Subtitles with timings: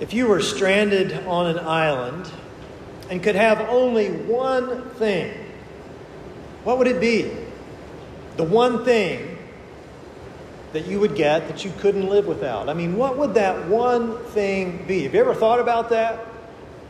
[0.00, 2.30] If you were stranded on an island
[3.10, 5.32] and could have only one thing,
[6.62, 7.30] what would it be?
[8.36, 9.38] The one thing
[10.72, 12.68] that you would get that you couldn't live without.
[12.68, 15.04] I mean, what would that one thing be?
[15.04, 16.26] Have you ever thought about that?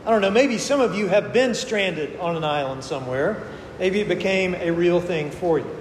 [0.05, 3.41] I don't know, maybe some of you have been stranded on an island somewhere.
[3.79, 5.77] Maybe it became a real thing for you.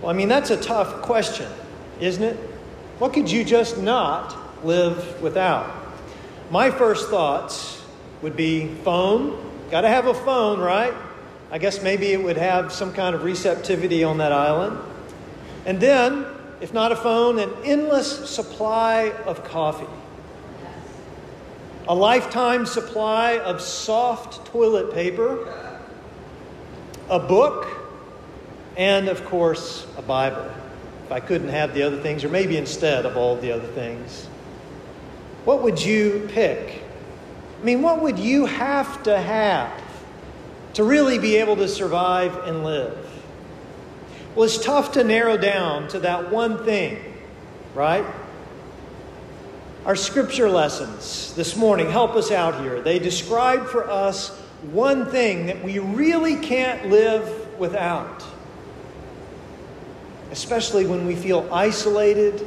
[0.00, 1.50] Well, I mean, that's a tough question,
[2.00, 2.36] isn't it?
[2.98, 5.77] What could you just not live without?
[6.50, 7.84] My first thoughts
[8.22, 9.38] would be phone.
[9.70, 10.94] Got to have a phone, right?
[11.50, 14.78] I guess maybe it would have some kind of receptivity on that island.
[15.66, 16.24] And then,
[16.62, 19.86] if not a phone, an endless supply of coffee.
[21.86, 25.54] A lifetime supply of soft toilet paper,
[27.10, 27.66] a book,
[28.78, 30.50] and of course, a Bible.
[31.04, 34.28] If I couldn't have the other things, or maybe instead of all the other things
[35.44, 36.82] what would you pick?
[37.60, 39.72] I mean, what would you have to have
[40.74, 42.96] to really be able to survive and live?
[44.34, 47.02] Well, it's tough to narrow down to that one thing,
[47.74, 48.04] right?
[49.84, 52.80] Our scripture lessons this morning help us out here.
[52.80, 54.28] They describe for us
[54.70, 58.24] one thing that we really can't live without,
[60.30, 62.40] especially when we feel isolated,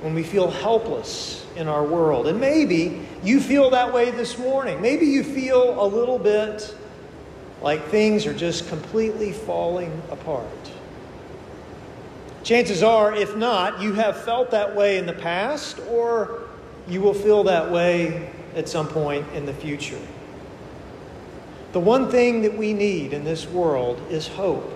[0.00, 2.26] when we feel helpless in our world.
[2.26, 4.80] And maybe you feel that way this morning.
[4.80, 6.74] Maybe you feel a little bit
[7.62, 10.46] like things are just completely falling apart.
[12.42, 16.42] Chances are, if not, you have felt that way in the past, or
[16.86, 19.98] you will feel that way at some point in the future.
[21.72, 24.72] The one thing that we need in this world is hope.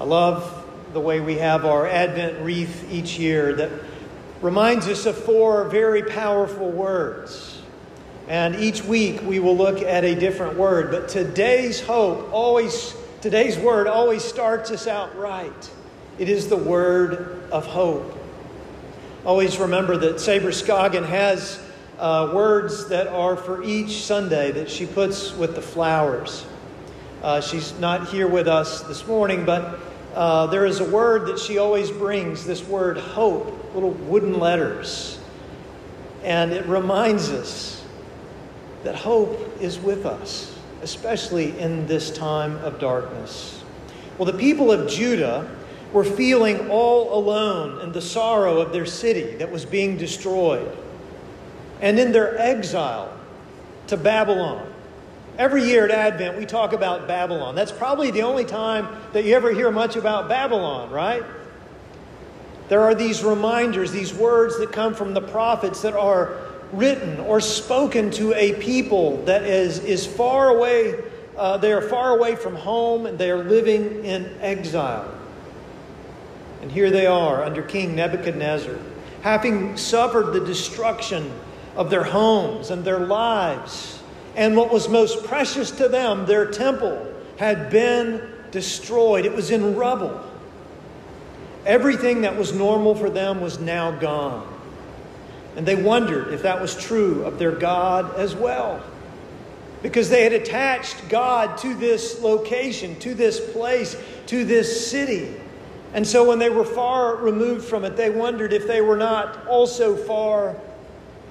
[0.00, 0.64] I love
[0.94, 3.70] the way we have our Advent wreath each year that
[4.42, 7.62] reminds us of four very powerful words.
[8.28, 10.90] And each week we will look at a different word.
[10.90, 15.70] But today's hope always, today's word always starts us out right.
[16.18, 18.18] It is the word of hope.
[19.24, 21.62] Always remember that Sabre Scoggin has
[21.98, 26.44] uh, words that are for each Sunday that she puts with the flowers.
[27.22, 29.78] Uh, she's not here with us this morning, but
[30.14, 35.18] uh, there is a word that she always brings this word hope little wooden letters.
[36.22, 37.84] And it reminds us
[38.84, 43.62] that hope is with us, especially in this time of darkness.
[44.18, 45.50] Well, the people of Judah
[45.92, 50.76] were feeling all alone in the sorrow of their city that was being destroyed.
[51.80, 53.12] And in their exile
[53.88, 54.66] to Babylon.
[55.38, 57.54] Every year at Advent, we talk about Babylon.
[57.54, 61.24] That's probably the only time that you ever hear much about Babylon, right?
[62.68, 66.38] There are these reminders, these words that come from the prophets that are
[66.72, 71.02] written or spoken to a people that is, is far away.
[71.36, 75.12] Uh, they are far away from home and they are living in exile.
[76.62, 78.76] And here they are under King Nebuchadnezzar,
[79.22, 81.30] having suffered the destruction
[81.76, 84.00] of their homes and their lives.
[84.36, 89.26] And what was most precious to them, their temple, had been destroyed.
[89.26, 90.24] It was in rubble.
[91.64, 94.48] Everything that was normal for them was now gone.
[95.56, 98.82] And they wondered if that was true of their God as well.
[99.82, 103.96] Because they had attached God to this location, to this place,
[104.26, 105.34] to this city.
[105.94, 109.46] And so when they were far removed from it, they wondered if they were not
[109.46, 110.56] also far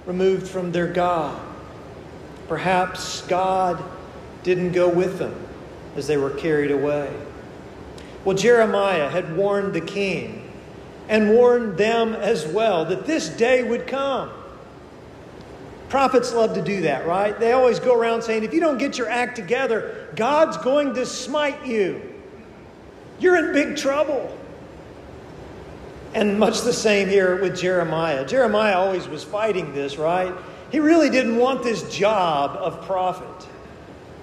[0.06, 1.40] removed from their God.
[2.48, 3.84] Perhaps God
[4.44, 5.36] didn't go with them
[5.96, 7.12] as they were carried away.
[8.24, 10.50] Well, Jeremiah had warned the king
[11.10, 14.30] and warned them as well that this day would come.
[15.90, 17.38] Prophets love to do that, right?
[17.38, 21.06] They always go around saying, if you don't get your act together, God's going to
[21.06, 22.02] smite you.
[23.20, 24.38] You're in big trouble.
[26.14, 28.26] And much the same here with Jeremiah.
[28.26, 30.34] Jeremiah always was fighting this, right?
[30.72, 33.50] He really didn't want this job of prophet.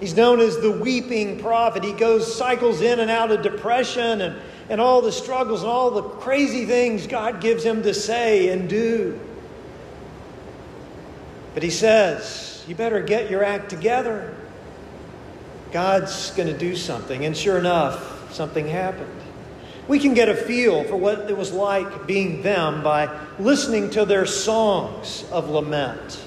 [0.00, 1.82] He's known as the weeping prophet.
[1.82, 5.90] He goes, cycles in and out of depression and, and all the struggles and all
[5.90, 9.18] the crazy things God gives him to say and do.
[11.54, 14.36] But he says, You better get your act together.
[15.72, 17.24] God's going to do something.
[17.24, 19.12] And sure enough, something happened.
[19.88, 24.04] We can get a feel for what it was like being them by listening to
[24.04, 26.22] their songs of lament.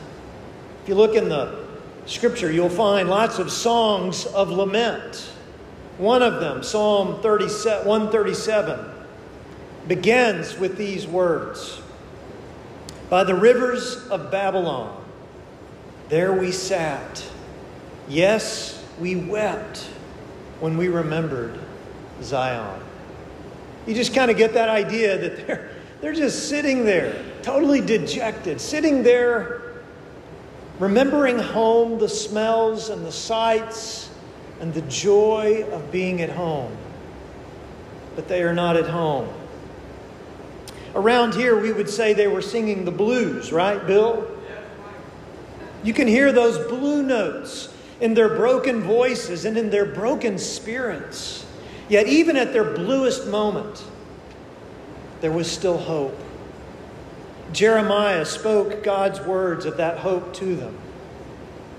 [0.84, 1.61] If you look in the
[2.06, 5.32] Scripture, you'll find lots of songs of lament.
[5.98, 8.80] One of them, Psalm 137,
[9.88, 11.82] begins with these words
[13.10, 15.04] By the rivers of Babylon,
[16.10, 17.24] there we sat.
[18.10, 19.88] Yes, we wept
[20.60, 21.60] when we remembered
[22.22, 22.82] Zion.
[23.86, 25.70] You just kind of get that idea that they're,
[26.02, 29.71] they're just sitting there, totally dejected, sitting there,
[30.82, 34.10] remembering home, the smells and the sights
[34.60, 36.76] and the joy of being at home.
[38.16, 39.30] But they are not at home.
[40.96, 44.28] Around here, we would say they were singing the blues, right, Bill?
[45.84, 51.46] You can hear those blue notes in their broken voices and in their broken spirits.
[51.90, 53.84] Yet, even at their bluest moment,
[55.22, 56.18] there was still hope.
[57.54, 60.78] Jeremiah spoke God's words of that hope to them,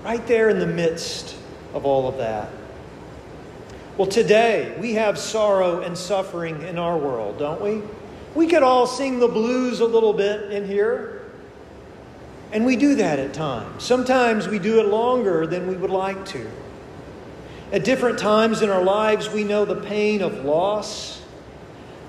[0.03, 1.35] right there in the midst
[1.73, 2.49] of all of that.
[3.97, 7.81] Well, today we have sorrow and suffering in our world, don't we?
[8.35, 11.21] We could all sing the blues a little bit in here.
[12.51, 13.83] And we do that at times.
[13.83, 16.49] Sometimes we do it longer than we would like to.
[17.71, 21.21] At different times in our lives, we know the pain of loss,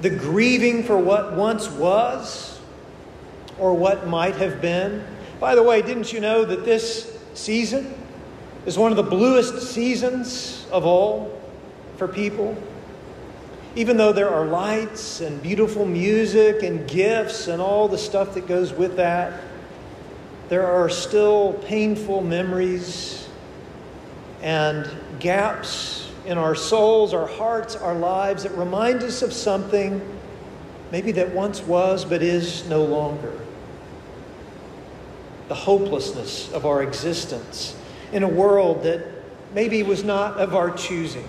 [0.03, 2.54] the grieving for what once was
[3.59, 5.05] or what might have been.
[5.41, 7.95] By the way, didn't you know that this season
[8.67, 11.41] is one of the bluest seasons of all
[11.97, 12.57] for people?
[13.77, 18.47] Even though there are lights and beautiful music and gifts and all the stuff that
[18.47, 19.41] goes with that,
[20.49, 23.29] there are still painful memories
[24.43, 30.01] and gaps in our souls, our hearts, our lives that remind us of something
[30.93, 33.44] maybe that once was but is no longer.
[35.49, 37.77] The hopelessness of our existence
[38.13, 39.07] in a world that
[39.55, 41.27] maybe was not of our choosing.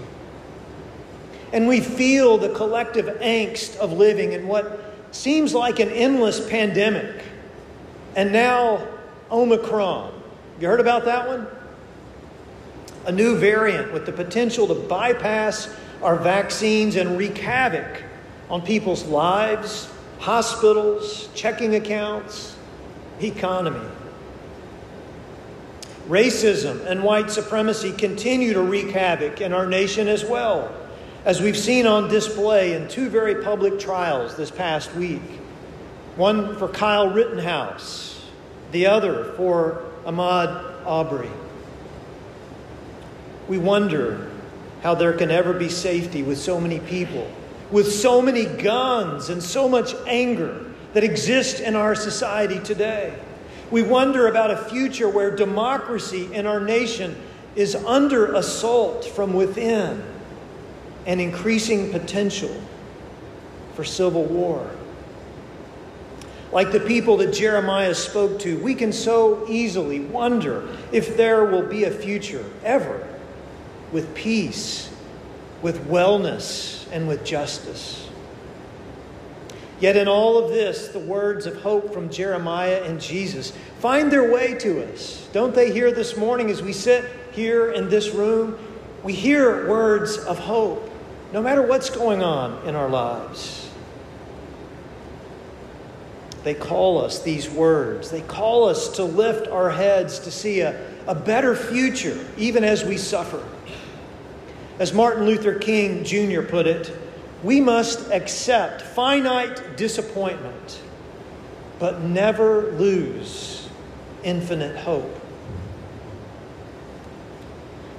[1.54, 7.24] And we feel the collective angst of living in what seems like an endless pandemic.
[8.16, 8.86] And now,
[9.32, 10.22] Omicron.
[10.60, 11.48] You heard about that one?
[13.06, 18.04] A new variant with the potential to bypass our vaccines and wreak havoc
[18.50, 19.90] on people's lives,
[20.20, 22.56] hospitals, checking accounts,
[23.22, 23.88] economy.
[26.08, 30.74] Racism and white supremacy continue to wreak havoc in our nation as well
[31.26, 35.24] as we've seen on display in two very public trials this past week
[36.16, 38.24] one for Kyle Rittenhouse,
[38.72, 41.32] the other for Ahmaud Arbery.
[43.50, 44.32] We wonder
[44.82, 47.30] how there can ever be safety with so many people,
[47.70, 53.14] with so many guns and so much anger that exists in our society today.
[53.72, 57.16] We wonder about a future where democracy in our nation
[57.56, 60.04] is under assault from within
[61.06, 62.56] and increasing potential
[63.74, 64.70] for civil war.
[66.52, 71.68] Like the people that Jeremiah spoke to, we can so easily wonder if there will
[71.68, 73.08] be a future ever
[73.92, 74.90] with peace,
[75.62, 78.05] with wellness, and with justice.
[79.80, 84.32] Yet, in all of this, the words of hope from Jeremiah and Jesus find their
[84.32, 85.28] way to us.
[85.34, 88.58] Don't they here this morning as we sit here in this room?
[89.04, 90.90] We hear words of hope
[91.34, 93.70] no matter what's going on in our lives.
[96.46, 98.10] They call us these words.
[98.10, 102.86] They call us to lift our heads to see a, a better future, even as
[102.86, 103.44] we suffer.
[104.80, 106.44] As Martin Luther King Jr.
[106.44, 106.96] put it,
[107.44, 110.82] we must accept finite disappointment,
[111.80, 113.70] but never lose
[114.24, 115.22] infinite hope.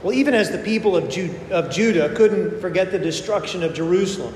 [0.03, 4.35] Well, even as the people of, Ju- of Judah couldn't forget the destruction of Jerusalem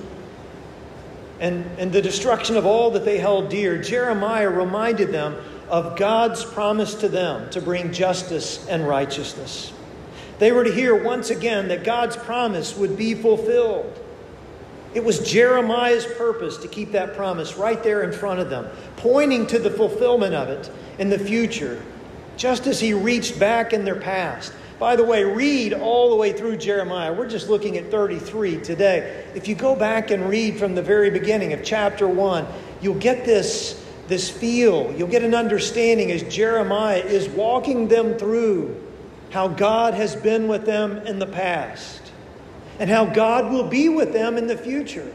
[1.41, 5.37] and, and the destruction of all that they held dear, Jeremiah reminded them
[5.69, 9.73] of God's promise to them to bring justice and righteousness.
[10.39, 13.99] They were to hear once again that God's promise would be fulfilled.
[14.95, 19.47] It was Jeremiah's purpose to keep that promise right there in front of them, pointing
[19.49, 21.83] to the fulfillment of it in the future,
[22.37, 26.33] just as he reached back in their past by the way, read all the way
[26.33, 27.13] through Jeremiah.
[27.13, 29.27] We're just looking at 33 today.
[29.35, 32.47] If you go back and read from the very beginning of chapter 1,
[32.81, 34.91] you'll get this, this feel.
[34.97, 38.75] You'll get an understanding as Jeremiah is walking them through
[39.29, 42.00] how God has been with them in the past
[42.81, 45.13] and how God will be with them in the future.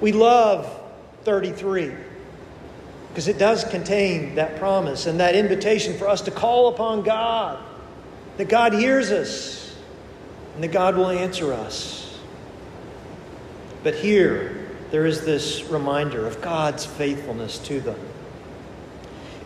[0.00, 0.72] We love
[1.24, 1.92] 33
[3.08, 7.62] because it does contain that promise and that invitation for us to call upon God
[8.36, 9.76] that God hears us
[10.54, 12.16] and that God will answer us.
[13.82, 17.98] But here, there is this reminder of God's faithfulness to them.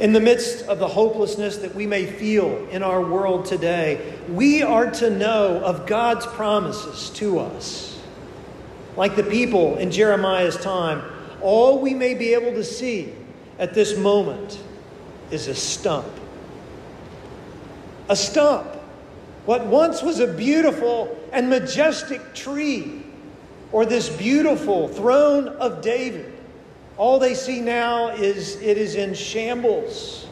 [0.00, 4.62] In the midst of the hopelessness that we may feel in our world today, we
[4.62, 8.00] are to know of God's promises to us.
[8.96, 11.02] Like the people in Jeremiah's time,
[11.40, 13.12] all we may be able to see
[13.58, 14.58] at this moment
[15.30, 16.08] is a stump.
[18.08, 18.66] A stump.
[19.44, 23.02] What once was a beautiful and majestic tree,
[23.72, 26.32] or this beautiful throne of David,
[26.96, 30.26] all they see now is it is in shambles.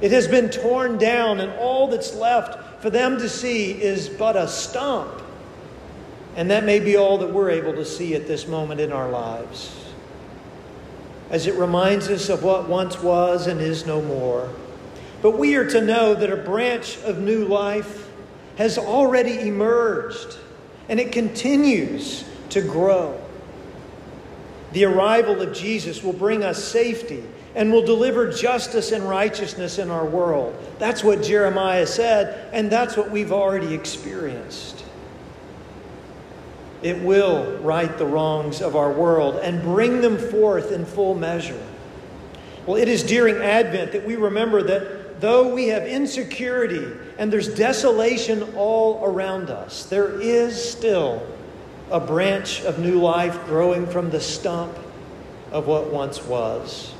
[0.00, 4.36] It has been torn down, and all that's left for them to see is but
[4.36, 5.22] a stump.
[6.36, 9.08] And that may be all that we're able to see at this moment in our
[9.08, 9.74] lives.
[11.30, 14.48] As it reminds us of what once was and is no more.
[15.20, 18.08] But we are to know that a branch of new life
[18.56, 20.38] has already emerged,
[20.88, 23.20] and it continues to grow.
[24.72, 29.90] The arrival of Jesus will bring us safety and will deliver justice and righteousness in
[29.90, 30.54] our world.
[30.78, 34.84] That's what Jeremiah said, and that's what we've already experienced.
[36.82, 41.60] It will right the wrongs of our world and bring them forth in full measure.
[42.66, 46.86] Well, it is during Advent that we remember that though we have insecurity
[47.18, 51.26] and there's desolation all around us, there is still
[51.90, 54.76] a branch of new life growing from the stump
[55.50, 56.92] of what once was.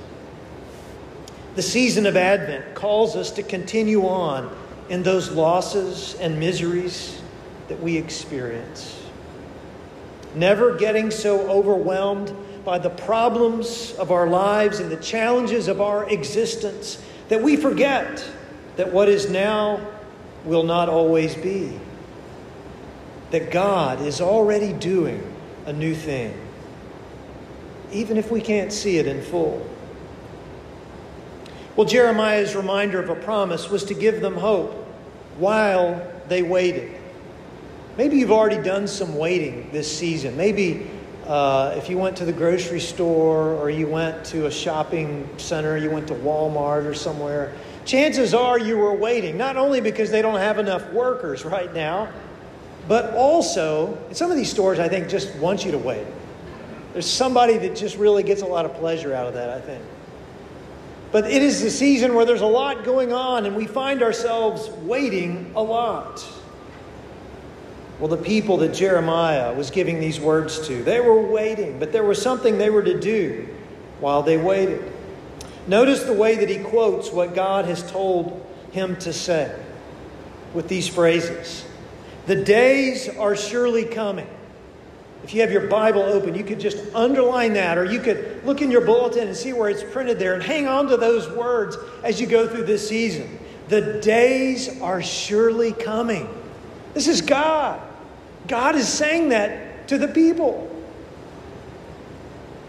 [1.57, 4.55] The season of Advent calls us to continue on
[4.89, 7.21] in those losses and miseries
[7.69, 9.03] that we experience.
[10.35, 16.09] Never getting so overwhelmed by the problems of our lives and the challenges of our
[16.09, 18.25] existence that we forget
[18.77, 19.87] that what is now
[20.45, 21.79] will not always be
[23.31, 25.23] that God is already doing
[25.67, 26.35] a new thing,
[27.93, 29.67] even if we can't see it in full.
[31.77, 34.73] Well, Jeremiah's reminder of a promise was to give them hope
[35.37, 36.93] while they waited.
[37.97, 40.37] Maybe you've already done some waiting this season.
[40.37, 40.91] Maybe
[41.27, 45.77] uh, if you went to the grocery store or you went to a shopping center,
[45.77, 47.55] you went to Walmart or somewhere,
[47.85, 52.09] chances are you were waiting, not only because they don't have enough workers right now,
[52.89, 56.07] but also, some of these stores, I think, just want you to wait.
[56.95, 59.85] There's somebody that just really gets a lot of pleasure out of that, I think.
[61.13, 64.71] But it is the season where there's a lot going on, and we find ourselves
[64.87, 66.27] waiting a lot.
[68.01, 72.05] Well, the people that Jeremiah was giving these words to, they were waiting, but there
[72.05, 73.49] was something they were to do
[74.01, 74.93] while they waited.
[75.67, 79.55] Notice the way that he quotes what God has told him to say
[80.55, 81.68] with these phrases
[82.29, 84.29] the days are surely coming.
[85.25, 88.61] If you have your Bible open, you could just underline that, or you could look
[88.61, 91.79] in your bulletin and see where it's printed there and hang on to those words
[92.05, 93.39] as you go through this season.
[93.69, 96.29] The days are surely coming.
[96.93, 97.81] This is God.
[98.47, 100.71] God is saying that to the people.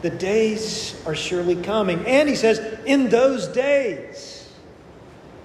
[0.04, 2.06] The days are surely coming.
[2.06, 4.39] And he says, in those days.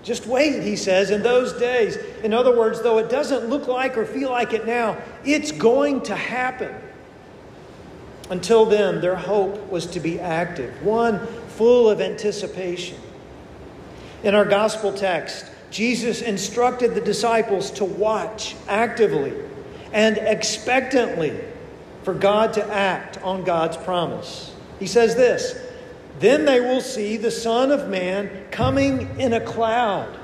[0.05, 1.97] Just wait, he says, in those days.
[2.23, 6.03] In other words, though it doesn't look like or feel like it now, it's going
[6.03, 6.75] to happen.
[8.29, 12.99] Until then, their hope was to be active, one full of anticipation.
[14.23, 19.33] In our gospel text, Jesus instructed the disciples to watch actively
[19.93, 21.39] and expectantly
[22.03, 24.55] for God to act on God's promise.
[24.79, 25.59] He says this
[26.21, 30.17] then they will see the Son of Man coming in a cloud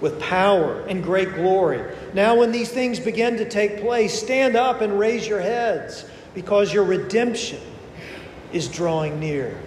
[0.00, 1.84] with power and great glory.
[2.12, 6.04] Now, when these things begin to take place, stand up and raise your heads,
[6.34, 7.60] because your redemption
[8.52, 9.58] is drawing near.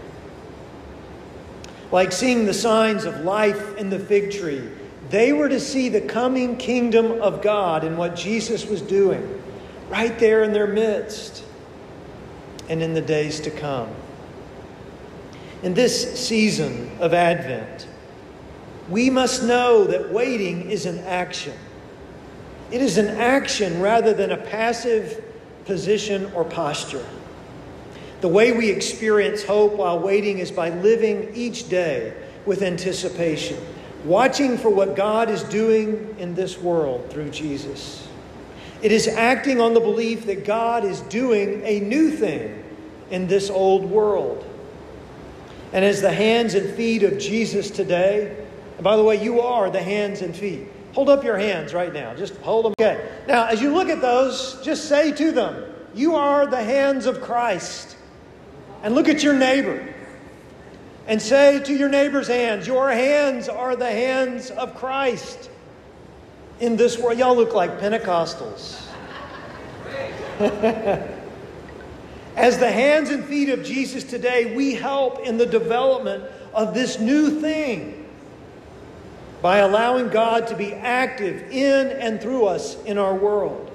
[1.91, 4.67] Like seeing the signs of life in the fig tree,
[5.09, 9.41] they were to see the coming kingdom of God and what Jesus was doing
[9.89, 11.45] right there in their midst
[12.67, 13.89] and in the days to come
[15.65, 17.87] in this season of Advent,
[18.87, 21.55] we must know that waiting is an action.
[22.69, 25.23] It is an action rather than a passive
[25.65, 27.03] position or posture.
[28.21, 32.13] The way we experience hope while waiting is by living each day
[32.45, 33.57] with anticipation,
[34.03, 38.07] watching for what God is doing in this world through Jesus.
[38.83, 42.63] It is acting on the belief that God is doing a new thing
[43.09, 44.51] in this old world.
[45.75, 49.69] And as the hands and feet of Jesus today, and by the way, you are
[49.69, 50.69] the hands and feet.
[50.93, 52.15] Hold up your hands right now.
[52.15, 52.73] Just hold them.
[52.79, 53.05] Okay.
[53.27, 57.19] Now, as you look at those, just say to them, You are the hands of
[57.19, 57.97] Christ.
[58.83, 59.93] And look at your neighbor.
[61.07, 65.49] and say to your neighbor's hands, Your hands are the hands of Christ
[66.61, 67.19] in this world.
[67.19, 68.81] Y'all look like Pentecostals.
[72.35, 76.99] As the hands and feet of Jesus today, we help in the development of this
[76.99, 78.05] new thing
[79.41, 83.71] by allowing God to be active in and through us in our world.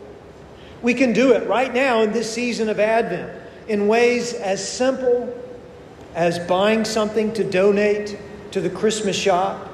[0.83, 5.33] We can do it right now in this season of Advent in ways as simple
[6.15, 8.19] as buying something to donate
[8.51, 9.69] to the Christmas shop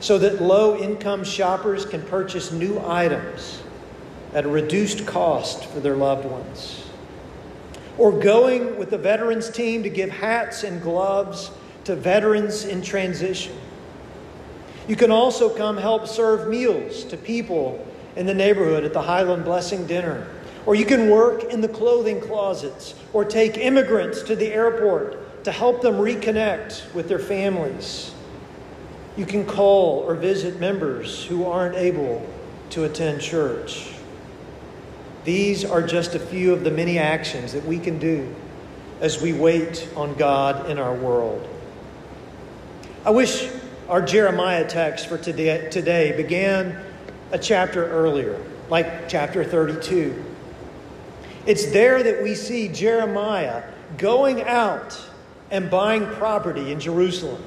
[0.00, 3.62] so that low income shoppers can purchase new items
[4.34, 6.85] at a reduced cost for their loved ones.
[7.98, 11.50] Or going with the veterans team to give hats and gloves
[11.84, 13.56] to veterans in transition.
[14.88, 17.84] You can also come help serve meals to people
[18.14, 20.28] in the neighborhood at the Highland Blessing Dinner.
[20.64, 25.52] Or you can work in the clothing closets or take immigrants to the airport to
[25.52, 28.12] help them reconnect with their families.
[29.16, 32.26] You can call or visit members who aren't able
[32.70, 33.95] to attend church.
[35.26, 38.32] These are just a few of the many actions that we can do
[39.00, 41.48] as we wait on God in our world.
[43.04, 43.50] I wish
[43.88, 46.80] our Jeremiah text for today, today began
[47.32, 48.40] a chapter earlier,
[48.70, 50.24] like chapter 32.
[51.44, 53.64] It's there that we see Jeremiah
[53.98, 54.96] going out
[55.50, 57.42] and buying property in Jerusalem.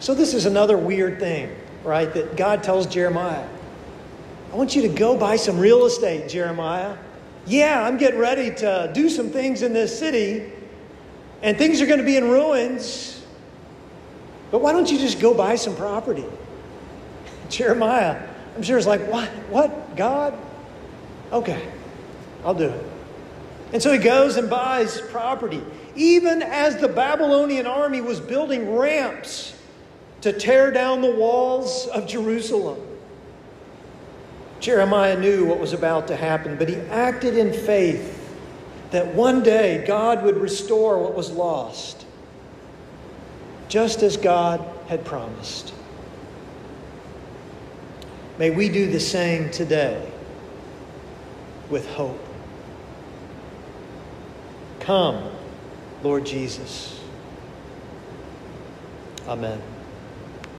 [0.00, 1.54] So, this is another weird thing,
[1.84, 2.12] right?
[2.12, 3.46] That God tells Jeremiah,
[4.54, 6.96] I want you to go buy some real estate, Jeremiah.
[7.44, 10.48] Yeah, I'm getting ready to do some things in this city,
[11.42, 13.20] and things are going to be in ruins.
[14.52, 16.24] But why don't you just go buy some property?
[17.48, 19.28] Jeremiah, I'm sure, is like, What?
[19.50, 19.96] What?
[19.96, 20.38] God?
[21.32, 21.68] Okay,
[22.44, 22.86] I'll do it.
[23.72, 25.64] And so he goes and buys property.
[25.96, 29.58] Even as the Babylonian army was building ramps
[30.20, 32.93] to tear down the walls of Jerusalem.
[34.64, 38.18] Jeremiah knew what was about to happen, but he acted in faith
[38.92, 42.06] that one day God would restore what was lost,
[43.68, 45.74] just as God had promised.
[48.38, 50.10] May we do the same today
[51.68, 52.24] with hope.
[54.80, 55.30] Come,
[56.02, 56.98] Lord Jesus.
[59.28, 59.60] Amen.